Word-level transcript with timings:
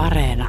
Areena. 0.00 0.48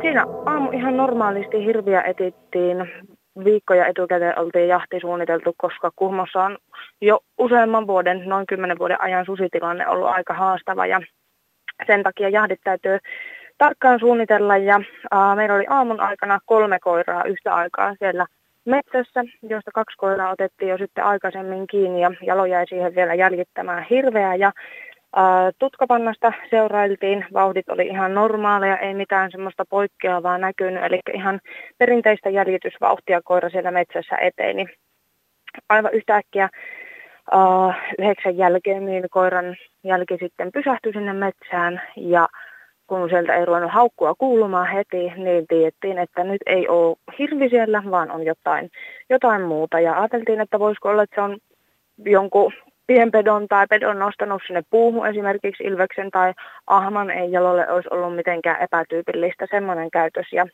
Siinä 0.00 0.26
aamu 0.46 0.70
ihan 0.70 0.96
normaalisti 0.96 1.64
hirviä 1.64 2.02
etittiin. 2.02 2.76
Viikkoja 3.44 3.86
etukäteen 3.86 4.38
oltiin 4.38 4.68
jahti 4.68 5.00
suunniteltu, 5.00 5.54
koska 5.56 5.90
Kuhmossa 5.96 6.44
on 6.44 6.58
jo 7.00 7.18
useamman 7.38 7.86
vuoden, 7.86 8.22
noin 8.28 8.46
kymmenen 8.46 8.78
vuoden 8.78 9.00
ajan 9.00 9.26
susitilanne 9.26 9.88
ollut 9.88 10.08
aika 10.08 10.34
haastava 10.34 10.86
ja 10.86 11.00
sen 11.86 12.02
takia 12.02 12.28
jahdit 12.28 12.60
täytyy 12.64 12.98
tarkkaan 13.58 14.00
suunnitella 14.00 14.56
ja 14.56 14.80
ää, 15.10 15.36
meillä 15.36 15.54
oli 15.54 15.66
aamun 15.68 16.00
aikana 16.00 16.38
kolme 16.46 16.78
koiraa 16.78 17.24
yhtä 17.24 17.54
aikaa 17.54 17.94
siellä 17.98 18.26
metsässä, 18.64 19.24
josta 19.42 19.70
kaksi 19.74 19.96
koiraa 19.96 20.30
otettiin 20.30 20.68
jo 20.68 20.78
sitten 20.78 21.04
aikaisemmin 21.04 21.66
kiinni 21.66 22.00
ja 22.00 22.10
jalo 22.22 22.44
jäi 22.44 22.66
siihen 22.68 22.94
vielä 22.94 23.14
jäljittämään 23.14 23.86
hirveää 23.90 24.34
ja 24.34 24.52
ää, 25.16 25.50
tutkapannasta 25.58 26.32
seurailtiin, 26.50 27.24
vauhdit 27.32 27.68
oli 27.68 27.86
ihan 27.86 28.14
normaaleja, 28.14 28.78
ei 28.78 28.94
mitään 28.94 29.30
semmoista 29.30 29.64
poikkeavaa 29.70 30.38
näkynyt, 30.38 30.84
eli 30.84 31.00
ihan 31.14 31.40
perinteistä 31.78 32.30
jäljitysvauhtia 32.30 33.20
koira 33.24 33.50
siellä 33.50 33.70
metsässä 33.70 34.16
eteni. 34.16 34.66
Aivan 35.68 35.94
yhtäkkiä 35.94 36.48
uh, 37.34 37.74
yhdeksän 37.98 38.36
jälkeen 38.36 38.86
niin 38.86 39.04
koiran 39.10 39.56
jälki 39.84 40.16
sitten 40.20 40.52
pysähtyi 40.52 40.92
sinne 40.92 41.12
metsään 41.12 41.82
ja 41.96 42.28
kun 42.92 43.08
sieltä 43.08 43.34
ei 43.34 43.44
ruvennut 43.44 43.72
haukkua 43.72 44.14
kuulumaan 44.14 44.66
heti, 44.66 45.12
niin 45.16 45.46
tiedettiin, 45.46 45.98
että 45.98 46.24
nyt 46.24 46.40
ei 46.46 46.68
ole 46.68 46.96
hirvi 47.18 47.48
siellä, 47.48 47.82
vaan 47.90 48.10
on 48.10 48.24
jotain, 48.24 48.70
jotain 49.10 49.42
muuta. 49.42 49.80
Ja 49.80 50.00
ajateltiin, 50.00 50.40
että 50.40 50.58
voisiko 50.58 50.88
olla, 50.88 51.02
että 51.02 51.14
se 51.14 51.20
on 51.20 51.38
jonkun 52.04 52.52
pienpedon 52.86 53.48
tai 53.48 53.66
pedon 53.66 53.98
nostanut 53.98 54.42
sinne 54.46 54.62
puuhun 54.70 55.06
esimerkiksi 55.06 55.64
ilveksen 55.64 56.10
tai 56.10 56.32
ahman 56.66 57.10
ei 57.10 57.32
jalolle 57.32 57.70
olisi 57.70 57.88
ollut 57.92 58.16
mitenkään 58.16 58.62
epätyypillistä 58.62 59.46
semmoinen 59.50 59.90
käytös. 59.90 60.26
Ja 60.32 60.46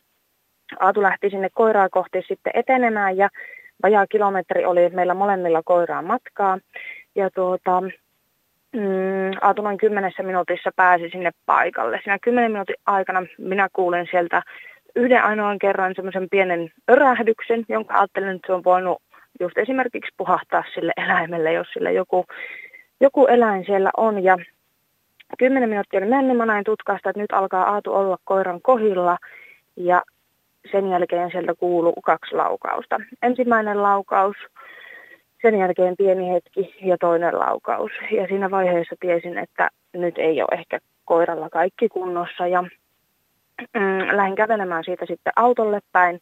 Aatu 0.80 1.02
lähti 1.02 1.30
sinne 1.30 1.48
koiraa 1.54 1.88
kohti 1.88 2.22
sitten 2.28 2.52
etenemään 2.54 3.16
ja 3.16 3.28
vajaa 3.82 4.06
kilometri 4.06 4.64
oli 4.64 4.88
meillä 4.88 5.14
molemmilla 5.14 5.62
koiraa 5.64 6.02
matkaa. 6.02 6.58
Ja 7.14 7.30
tuota, 7.30 7.82
mm, 8.72 9.76
kymmenessä 9.80 10.22
minuutissa 10.22 10.70
pääsi 10.76 11.08
sinne 11.10 11.30
paikalle. 11.46 12.00
Siinä 12.04 12.18
kymmenen 12.22 12.52
minuutin 12.52 12.76
aikana 12.86 13.22
minä 13.38 13.68
kuulen 13.72 14.06
sieltä 14.10 14.42
yhden 14.96 15.24
ainoan 15.24 15.58
kerran 15.58 15.94
semmoisen 15.94 16.28
pienen 16.30 16.70
örähdyksen, 16.90 17.64
jonka 17.68 17.98
ajattelin, 17.98 18.28
että 18.28 18.46
se 18.46 18.52
on 18.52 18.64
voinut 18.64 19.02
just 19.40 19.58
esimerkiksi 19.58 20.14
puhahtaa 20.16 20.64
sille 20.74 20.92
eläimelle, 20.96 21.52
jos 21.52 21.66
sillä 21.72 21.90
joku, 21.90 22.24
joku 23.00 23.26
eläin 23.26 23.64
siellä 23.64 23.90
on. 23.96 24.24
Ja 24.24 24.38
kymmenen 25.38 25.68
minuuttia 25.68 26.00
oli 26.00 26.08
mennyt, 26.08 26.36
mä 26.36 26.46
näin 26.46 26.64
tutkasta, 26.64 27.10
että 27.10 27.20
nyt 27.20 27.32
alkaa 27.32 27.74
Aatu 27.74 27.94
olla 27.94 28.16
koiran 28.24 28.62
kohilla 28.62 29.18
ja 29.76 30.02
sen 30.72 30.90
jälkeen 30.90 31.30
sieltä 31.30 31.54
kuuluu 31.54 32.00
kaksi 32.04 32.34
laukausta. 32.34 33.00
Ensimmäinen 33.22 33.82
laukaus 33.82 34.36
sen 35.42 35.58
jälkeen 35.58 35.94
pieni 35.98 36.28
hetki 36.28 36.74
ja 36.82 36.96
toinen 36.98 37.38
laukaus. 37.38 37.90
Ja 38.10 38.26
siinä 38.26 38.50
vaiheessa 38.50 38.96
tiesin, 39.00 39.38
että 39.38 39.68
nyt 39.92 40.18
ei 40.18 40.42
ole 40.42 40.58
ehkä 40.60 40.78
koiralla 41.04 41.50
kaikki 41.50 41.88
kunnossa 41.88 42.46
ja 42.46 42.62
mm, 42.62 44.16
lähdin 44.16 44.36
kävelemään 44.36 44.84
siitä 44.84 45.06
sitten 45.06 45.32
autolle 45.36 45.80
päin. 45.92 46.20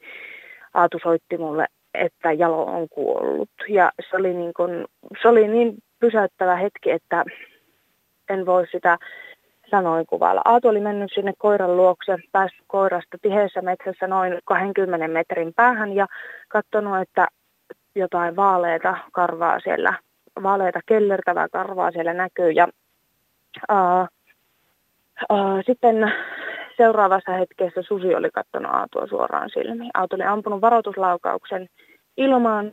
Aatu 0.75 0.98
soitti 1.03 1.39
mulle, 1.39 1.67
että 1.94 2.33
jalo 2.33 2.64
on 2.64 2.89
kuollut 2.89 3.50
ja 3.69 3.92
se 4.11 4.17
oli 4.17 4.34
niin, 4.34 4.55
kuin, 4.56 4.84
se 5.22 5.28
oli 5.28 5.48
niin 5.48 5.75
pysäyttävä 6.00 6.56
hetki, 6.56 6.91
että 6.91 7.25
en 8.28 8.47
voi 8.47 8.67
sitä 8.72 8.98
sanoin 9.70 10.06
kuvalla. 10.06 10.42
Aatu 10.44 10.69
oli 10.69 10.81
mennyt 10.81 11.11
sinne 11.14 11.33
koiran 11.38 11.77
luokse, 11.77 12.16
päässyt 12.33 12.65
koirasta 12.66 13.19
tiheessä 13.22 13.62
metsässä 13.62 14.06
noin 14.06 14.38
20 14.44 15.09
metrin 15.09 15.54
päähän 15.54 15.93
ja 15.93 16.06
katsonut, 16.48 17.00
että 17.00 17.28
jotain 17.97 18.37
vaaleita 18.37 18.97
karvaa 19.12 19.61
siellä, 19.61 19.99
vaaleita 20.43 20.81
kellertävää 20.87 21.49
karvaa 21.49 21.91
siellä 21.91 22.15
näkyy. 22.15 22.51
Ja, 22.51 22.69
ää, 23.69 24.07
ää, 25.31 25.62
sitten 25.67 26.12
seuraavassa 26.77 27.33
hetkessä 27.33 27.83
susi 27.83 28.15
oli 28.15 28.31
katsonut 28.31 28.75
Aatua 28.75 29.07
suoraan 29.07 29.51
silmiin. 29.51 29.91
Aatu 29.95 30.17
oli 30.17 30.25
ampunut 30.25 30.61
varoituslaukauksen 30.61 31.69
ilmaan, 32.17 32.73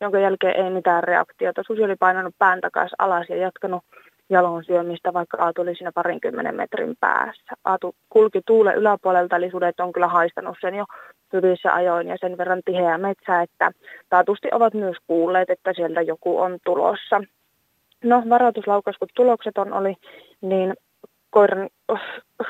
jonka 0.00 0.18
jälkeen 0.18 0.64
ei 0.64 0.70
mitään 0.70 1.04
reaktiota. 1.04 1.62
Susi 1.66 1.82
oli 1.82 1.96
painanut 1.96 2.34
pään 2.38 2.60
takaisin 2.60 2.96
alas 2.98 3.28
ja 3.28 3.36
jatkanut 3.36 3.82
jalon 4.30 4.64
syömistä, 4.64 5.12
vaikka 5.12 5.36
Aatu 5.40 5.62
oli 5.62 5.74
siinä 5.74 5.92
parinkymmenen 5.92 6.54
metrin 6.54 6.94
päässä. 7.00 7.54
Aatu 7.64 7.94
kulki 8.08 8.40
tuule 8.46 8.74
yläpuolelta, 8.74 9.36
eli 9.36 9.50
sudet 9.50 9.80
on 9.80 9.92
kyllä 9.92 10.08
haistanut 10.08 10.56
sen 10.60 10.74
jo 10.74 10.84
hyvissä 11.32 11.74
ajoin 11.74 12.08
ja 12.08 12.16
sen 12.20 12.38
verran 12.38 12.62
tiheä 12.64 12.98
metsä, 12.98 13.42
että 13.42 13.72
taatusti 14.08 14.48
ovat 14.52 14.74
myös 14.74 14.96
kuulleet, 15.06 15.50
että 15.50 15.72
sieltä 15.72 16.00
joku 16.00 16.40
on 16.40 16.58
tulossa. 16.64 17.20
No, 18.04 18.22
varoituslaukaus, 18.28 18.96
kun 18.98 19.08
tulokset 19.14 19.58
on 19.58 19.72
oli, 19.72 19.94
niin 20.40 20.74
koiran, 21.30 21.68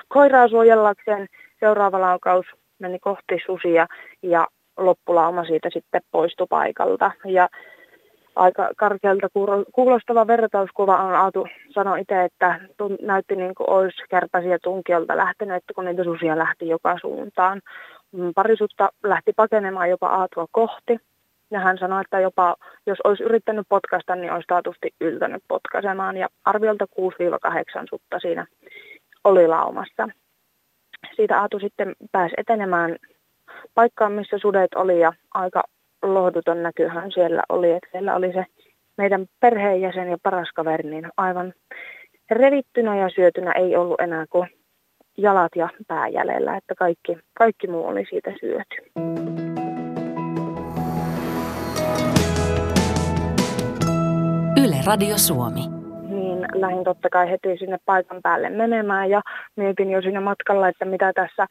koiraa 0.08 0.48
suojellakseen 0.48 1.26
seuraava 1.60 2.00
laukaus 2.00 2.46
meni 2.78 2.98
kohti 2.98 3.38
susia 3.46 3.86
ja 4.22 4.46
loppulauma 4.76 5.44
siitä 5.44 5.68
sitten 5.72 6.00
poistui 6.10 6.46
paikalta. 6.50 7.10
Ja 7.24 7.48
aika 8.36 8.70
karkealta 8.76 9.28
kuulostava 9.72 10.26
vertauskuva 10.26 10.96
on 10.96 11.14
Aatu 11.14 11.46
sanoi 11.70 12.00
itse, 12.00 12.24
että 12.24 12.60
näytti 13.02 13.36
niin 13.36 13.54
kuin 13.54 13.70
olisi 13.70 14.02
kärpäsiä 14.10 14.58
tunkiolta 14.62 15.16
lähtenyt, 15.16 15.56
että 15.56 15.74
kun 15.74 15.84
niitä 15.84 16.04
susia 16.04 16.38
lähti 16.38 16.68
joka 16.68 16.98
suuntaan. 17.00 17.60
Mm, 18.12 18.32
parisutta 18.34 18.88
lähti 19.02 19.32
pakenemaan 19.36 19.90
jopa 19.90 20.06
Aatua 20.06 20.46
kohti. 20.50 20.98
Ja 21.50 21.60
hän 21.60 21.78
sanoi, 21.78 22.00
että 22.00 22.20
jopa 22.20 22.56
jos 22.86 22.98
olisi 23.04 23.22
yrittänyt 23.22 23.66
potkasta, 23.68 24.16
niin 24.16 24.32
olisi 24.32 24.46
taatusti 24.46 24.94
yltänyt 25.00 25.42
potkaisemaan. 25.48 26.16
Ja 26.16 26.28
arviolta 26.44 26.84
6-8 26.84 27.86
sutta 27.90 28.18
siinä 28.18 28.46
oli 29.24 29.48
laumassa. 29.48 30.08
Siitä 31.16 31.40
Aatu 31.40 31.58
sitten 31.58 31.96
pääsi 32.12 32.34
etenemään 32.36 32.96
paikkaan, 33.74 34.12
missä 34.12 34.38
sudet 34.38 34.74
oli 34.74 35.00
ja 35.00 35.12
aika 35.34 35.62
lohduton 36.02 36.62
näkyhän 36.62 37.12
siellä 37.12 37.42
oli. 37.48 37.70
Että 37.70 37.88
siellä 37.92 38.14
oli 38.14 38.32
se 38.32 38.44
meidän 38.96 39.26
perheenjäsen 39.40 40.08
ja 40.08 40.16
paras 40.22 40.48
kaveri, 40.54 40.90
niin 40.90 41.08
aivan 41.16 41.52
revittynä 42.30 42.96
ja 42.96 43.08
syötynä 43.08 43.52
ei 43.52 43.76
ollut 43.76 44.00
enää 44.00 44.26
kuin 44.30 44.48
jalat 45.18 45.52
ja 45.56 45.68
pää 45.88 46.08
jäljellä, 46.08 46.56
että 46.56 46.74
kaikki, 46.74 47.18
kaikki 47.34 47.66
muu 47.66 47.86
oli 47.86 48.04
siitä 48.10 48.32
syöty. 48.40 48.76
Yle 54.64 54.76
Radio 54.86 55.18
Suomi. 55.18 55.60
Niin 56.08 56.46
lähdin 56.54 56.84
totta 56.84 57.08
kai 57.10 57.30
heti 57.30 57.56
sinne 57.58 57.78
paikan 57.84 58.22
päälle 58.22 58.50
menemään 58.50 59.10
ja 59.10 59.22
mietin 59.56 59.90
jo 59.90 60.02
siinä 60.02 60.20
matkalla, 60.20 60.68
että 60.68 60.84
mitä 60.84 61.12
tässä, 61.12 61.46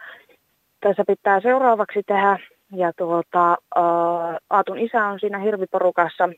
tässä 0.82 1.04
pitää 1.08 1.42
seuraavaksi 1.42 2.02
tehdä. 2.08 2.40
Ja 2.76 2.92
tuota, 2.98 3.58
uh, 3.78 4.38
Aatun 4.50 4.80
isä 4.80 5.06
on 5.06 5.20
siinä 5.20 5.40
hirviporukassa 5.40 6.30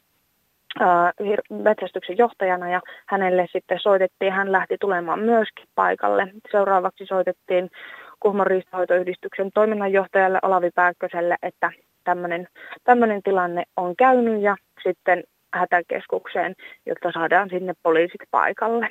metsästyksen 1.49 2.17
johtajana 2.17 2.69
ja 2.69 2.81
hänelle 3.07 3.47
sitten 3.51 3.79
soitettiin, 3.79 4.33
hän 4.33 4.51
lähti 4.51 4.77
tulemaan 4.79 5.19
myöskin 5.19 5.67
paikalle. 5.75 6.27
Seuraavaksi 6.51 7.05
soitettiin 7.05 7.69
Kuhmon 8.19 8.47
riistahoitoyhdistyksen 8.47 9.51
toiminnanjohtajalle 9.53 10.39
Olavi 10.41 10.69
Pääkköselle, 10.75 11.35
että 11.43 11.71
tämmöinen 12.83 13.23
tilanne 13.23 13.63
on 13.77 13.95
käynyt 13.95 14.41
ja 14.41 14.57
sitten 14.83 15.23
hätäkeskukseen, 15.53 16.55
jotta 16.85 17.11
saadaan 17.11 17.49
sinne 17.49 17.73
poliisit 17.83 18.21
paikalle. 18.31 18.89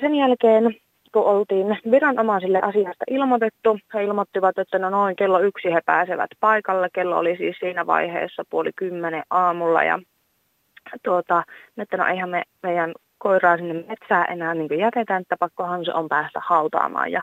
sen 0.00 0.14
jälkeen 0.14 0.76
kun 1.14 1.24
oltiin 1.24 1.78
viranomaisille 1.90 2.60
asiasta 2.62 3.04
ilmoitettu, 3.10 3.78
he 3.94 4.04
ilmoittivat, 4.04 4.58
että 4.58 4.78
no 4.78 4.90
noin 4.90 5.16
kello 5.16 5.40
yksi 5.40 5.72
he 5.72 5.80
pääsevät 5.86 6.30
paikalle. 6.40 6.88
Kello 6.92 7.18
oli 7.18 7.36
siis 7.36 7.56
siinä 7.60 7.86
vaiheessa 7.86 8.42
puoli 8.50 8.70
kymmenen 8.76 9.22
aamulla 9.30 9.82
ja 9.82 9.98
tuota, 11.02 11.42
että 11.78 11.96
no 11.96 12.06
eihän 12.06 12.30
me 12.30 12.42
meidän 12.62 12.92
koiraa 13.18 13.56
sinne 13.56 13.84
metsään 13.88 14.32
enää 14.32 14.54
niin 14.54 14.78
jätetään, 14.78 15.22
että 15.22 15.36
pakkohan 15.38 15.84
se 15.84 15.92
on 15.92 16.08
päästä 16.08 16.40
hautaamaan. 16.46 17.12
Ja 17.12 17.22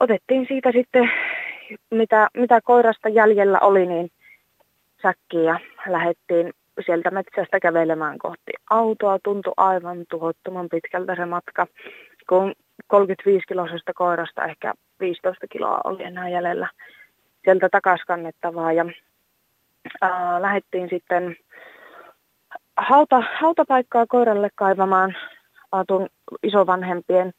otettiin 0.00 0.46
siitä 0.48 0.72
sitten, 0.72 1.10
mitä, 1.90 2.28
mitä 2.36 2.60
koirasta 2.64 3.08
jäljellä 3.08 3.58
oli, 3.60 3.86
niin 3.86 4.10
säkkiä 5.02 5.60
ja 5.86 5.92
lähdettiin 5.92 6.52
sieltä 6.86 7.10
metsästä 7.10 7.60
kävelemään 7.60 8.18
kohti 8.18 8.52
autoa. 8.70 9.18
Tuntui 9.24 9.52
aivan 9.56 10.04
tuhottoman 10.10 10.68
pitkältä 10.68 11.14
se 11.14 11.26
matka 11.26 11.66
kun 12.30 12.54
35-kiloisesta 12.94 13.92
koirasta 13.94 14.44
ehkä 14.44 14.74
15 15.00 15.46
kiloa 15.46 15.80
oli 15.84 16.02
enää 16.02 16.28
jäljellä 16.28 16.68
sieltä 17.44 17.68
takaisin 17.68 18.06
kannettavaa. 18.06 18.72
Ja 18.72 18.84
ää, 20.00 20.42
lähdettiin 20.42 20.88
sitten 20.90 21.36
hauta, 22.76 23.22
hautapaikkaa 23.40 24.06
koiralle 24.06 24.48
kaivamaan 24.54 25.16
Aatun 25.72 26.08
isovanhempien 26.42 27.32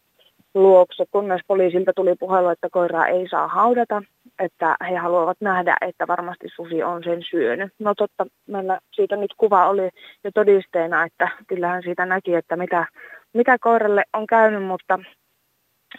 luokse, 0.54 1.06
kunnes 1.12 1.42
poliisilta 1.48 1.94
tuli 1.96 2.16
puhelu, 2.20 2.50
että 2.50 2.70
koiraa 2.72 3.08
ei 3.08 3.28
saa 3.30 3.48
haudata, 3.48 4.04
että 4.40 4.76
he 4.90 4.96
haluavat 4.96 5.38
nähdä, 5.42 5.78
että 5.82 6.08
varmasti 6.08 6.48
susi 6.56 6.84
on 6.84 7.04
sen 7.04 7.24
syönyt. 7.30 7.74
No 7.80 7.96
totta, 7.96 8.26
meillä 8.48 8.80
siitä 8.92 9.16
nyt 9.16 9.34
kuva 9.38 9.70
oli 9.70 9.90
jo 10.24 10.32
todisteena, 10.34 11.04
että 11.04 11.30
kyllähän 11.48 11.84
siitä 11.84 12.06
näki, 12.06 12.36
että 12.36 12.56
mitä, 12.56 12.86
mitä 13.33 13.57
koiralle 13.60 14.04
on 14.13 14.28
käynyt, 14.28 14.63
mutta 14.63 15.00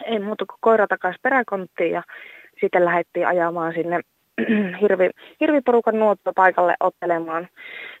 ei 0.05 0.19
muuta 0.19 0.45
kuin 0.45 0.57
koira 0.61 0.87
takaisin 0.87 1.19
peräkonttiin 1.21 1.91
ja 1.91 2.03
sitten 2.61 2.85
lähdettiin 2.85 3.27
ajamaan 3.27 3.73
sinne 3.73 3.99
hirvi, 4.81 5.09
hirviporukan 5.39 5.99
nuottopaikalle 5.99 6.75
ottelemaan 6.79 7.47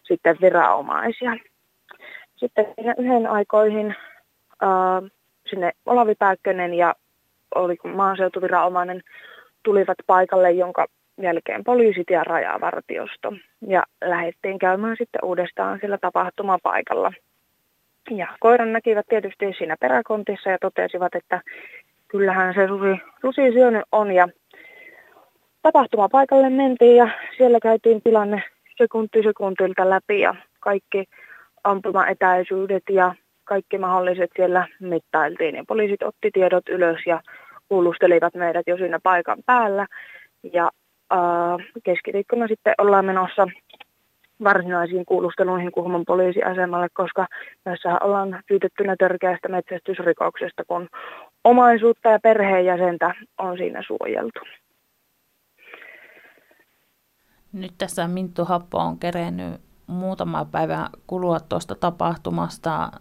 sitten 0.03 0.37
viranomaisia. 0.41 1.35
Sitten 2.35 2.65
yhden 2.97 3.27
aikoihin 3.27 3.95
äh, 4.63 5.11
sinne 5.49 5.71
Olavi 5.85 6.15
Pääkkönen 6.15 6.73
ja 6.73 6.95
oli 7.55 7.75
maaseutuviranomainen 7.95 9.01
tulivat 9.63 9.97
paikalle, 10.07 10.51
jonka 10.51 10.85
jälkeen 11.21 11.63
poliisit 11.63 12.09
ja 12.09 12.23
rajavartiosto. 12.23 13.33
Ja 13.67 13.83
lähdettiin 14.05 14.59
käymään 14.59 14.95
sitten 14.97 15.23
uudestaan 15.23 15.79
sillä 15.81 15.97
tapahtumapaikalla. 15.97 17.13
Ja 18.11 18.27
koiran 18.39 18.73
näkivät 18.73 19.05
tietysti 19.09 19.53
siinä 19.57 19.75
peräkontissa 19.79 20.49
ja 20.49 20.57
totesivat, 20.61 21.15
että 21.15 21.41
kyllähän 22.07 22.53
se 22.53 22.67
susi, 22.67 23.01
susi 23.21 23.51
syönyt 23.51 23.83
on. 23.91 24.11
Ja 24.11 24.27
tapahtumapaikalle 25.61 26.49
mentiin 26.49 26.95
ja 26.95 27.09
siellä 27.37 27.59
käytiin 27.59 28.01
tilanne 28.01 28.43
sekunti 28.77 29.23
sekuntilta 29.23 29.89
läpi 29.89 30.19
ja 30.19 30.35
kaikki 30.59 31.05
ampumaetäisyydet 31.63 32.83
ja 32.89 33.15
kaikki 33.43 33.77
mahdolliset 33.77 34.31
siellä 34.35 34.67
mittailtiin. 34.79 35.55
Ja 35.55 35.63
poliisit 35.67 36.03
otti 36.03 36.31
tiedot 36.33 36.69
ylös 36.69 36.99
ja 37.05 37.21
kuulustelivat 37.69 38.33
meidät 38.33 38.67
jo 38.67 38.77
siinä 38.77 38.99
paikan 39.03 39.37
päällä. 39.45 39.87
Ja 40.53 40.71
äh, 41.13 41.67
keskiviikkona 41.83 42.47
sitten 42.47 42.73
ollaan 42.77 43.05
menossa 43.05 43.47
varsinaisiin 44.43 45.05
kuulusteluihin 45.05 45.71
Kuhmon 45.71 46.05
poliisiasemalle, 46.05 46.87
koska 46.93 47.27
tässä 47.63 47.97
ollaan 48.01 48.43
syytettynä 48.47 48.95
törkeästä 48.99 49.49
metsästysrikoksesta, 49.49 50.63
kun 50.67 50.89
omaisuutta 51.43 52.09
ja 52.09 52.19
perheenjäsentä 52.19 53.13
on 53.37 53.57
siinä 53.57 53.81
suojeltu. 53.87 54.39
Nyt 57.53 57.71
tässä 57.77 58.07
Minttu 58.07 58.45
Happo 58.45 58.77
on 58.77 58.99
kerennyt 58.99 59.61
muutama 59.87 60.45
päivä 60.45 60.87
kulua 61.07 61.39
tuosta 61.39 61.75
tapahtumasta. 61.75 62.91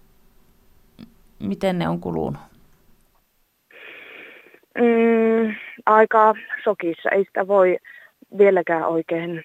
Miten 1.39 1.79
ne 1.79 1.89
on 1.89 2.01
kulunut? 2.01 2.43
Mm, 4.79 5.55
aika 5.87 6.35
sokissa. 6.65 7.11
Ei 7.11 7.25
sitä 7.25 7.47
voi 7.47 7.77
vieläkään 8.39 8.89
oikein, 8.89 9.45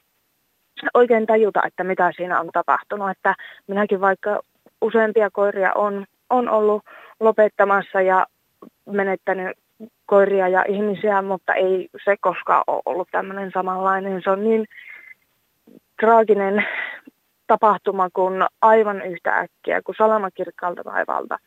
oikein 0.94 1.26
tajuta, 1.26 1.62
että 1.68 1.84
mitä 1.84 2.12
siinä 2.16 2.40
on 2.40 2.50
tapahtunut. 2.54 3.10
Että 3.10 3.36
minäkin 3.68 4.02
vaikka 4.02 4.40
useampia 4.82 5.30
koiria 5.30 5.74
on, 5.74 6.06
on 6.30 6.50
ollut 6.50 6.84
lopettamassa 7.20 8.02
ja 8.02 8.26
menettänyt 8.86 9.58
koiria 10.06 10.48
ja 10.48 10.66
ihmisiä, 10.68 11.22
mutta 11.22 11.54
ei 11.54 11.90
se 12.06 12.16
koskaan 12.22 12.64
ole 12.68 12.82
ollut 12.86 13.08
tämmöinen 13.12 13.52
samanlainen. 13.54 14.22
Se 14.24 14.30
on 14.30 14.44
niin 14.44 14.66
traaginen 16.02 16.66
tapahtuma, 17.48 18.10
kun 18.14 18.46
aivan 18.62 19.02
yhtä 19.02 19.36
äkkiä, 19.38 19.82
kun 19.82 19.96
salamakirkkaalta 19.98 20.84
taivaalta 20.84 21.38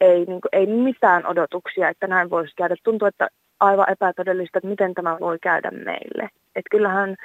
ei, 0.00 0.16
niin 0.18 0.40
kuin, 0.40 0.48
ei 0.52 0.66
mitään 0.66 1.26
odotuksia, 1.26 1.88
että 1.88 2.06
näin 2.06 2.30
voisi 2.30 2.54
käydä. 2.56 2.76
Tuntuu, 2.82 3.08
että 3.08 3.28
aivan 3.60 3.90
epätodellista, 3.90 4.58
että 4.58 4.68
miten 4.68 4.94
tämä 4.94 5.16
voi 5.20 5.38
käydä 5.38 5.70
meille. 5.70 6.28
Että 6.56 6.70
kyllähän 6.70 7.16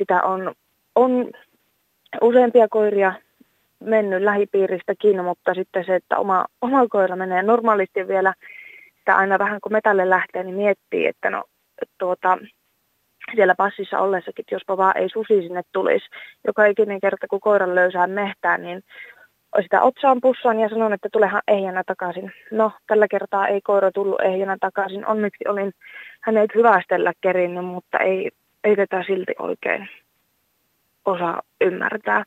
sitä 0.00 0.22
on, 0.22 0.54
on 0.94 1.30
useampia 2.20 2.68
koiria 2.68 3.12
mennyt 3.80 4.22
lähipiiristä 4.22 4.94
kiinni, 4.98 5.22
mutta 5.22 5.54
sitten 5.54 5.84
se, 5.84 5.94
että 5.94 6.18
oma, 6.18 6.44
oma 6.60 6.88
koira 6.88 7.16
menee 7.16 7.42
normaalisti 7.42 8.08
vielä, 8.08 8.34
että 8.98 9.16
aina 9.16 9.38
vähän 9.38 9.60
kun 9.60 9.72
metälle 9.72 10.10
lähtee, 10.10 10.44
niin 10.44 10.56
miettii, 10.56 11.06
että 11.06 11.30
no 11.30 11.44
tuota, 11.98 12.38
siellä 13.34 13.54
passissa 13.54 13.98
ollessakin, 13.98 14.42
että 14.42 14.54
jospa 14.54 14.76
vaan 14.76 14.96
ei 14.96 15.08
susi 15.08 15.42
sinne 15.42 15.62
tulisi. 15.72 16.06
Joka 16.46 16.66
ikinen 16.66 17.00
kerta, 17.00 17.26
kun 17.28 17.40
koiran 17.40 17.74
löysää 17.74 18.06
mehtään, 18.06 18.62
niin 18.62 18.82
sitä 19.62 19.82
otsaan 19.82 20.20
pussaan 20.20 20.60
ja 20.60 20.68
sanon, 20.68 20.92
että 20.92 21.08
tulehan 21.12 21.42
ehjänä 21.48 21.82
takaisin. 21.86 22.32
No, 22.50 22.72
tällä 22.86 23.08
kertaa 23.08 23.48
ei 23.48 23.60
koira 23.60 23.92
tullut 23.92 24.20
ehjänä 24.20 24.56
takaisin. 24.60 25.06
Onneksi 25.06 25.48
olin 25.48 25.72
hänet 26.20 26.54
hyvästellä 26.54 27.12
kerinnyt, 27.20 27.64
mutta 27.64 27.98
ei, 27.98 28.30
ei 28.64 28.76
tätä 28.76 29.04
silti 29.06 29.32
oikein 29.38 29.88
osaa 31.04 31.42
ymmärtää. 31.60 32.22